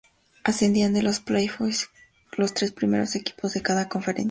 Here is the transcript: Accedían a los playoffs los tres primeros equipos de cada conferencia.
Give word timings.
Accedían 0.43 0.95
a 0.97 1.01
los 1.03 1.19
playoffs 1.19 1.91
los 2.35 2.55
tres 2.55 2.71
primeros 2.71 3.15
equipos 3.15 3.53
de 3.53 3.61
cada 3.61 3.87
conferencia. 3.87 4.19